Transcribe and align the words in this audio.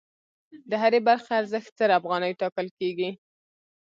د 0.69 0.71
هرې 0.81 0.99
برخې 1.07 1.31
ارزښت 1.39 1.71
زر 1.79 1.89
افغانۍ 1.99 2.31
ټاکل 2.41 2.67
کېږي 2.79 3.09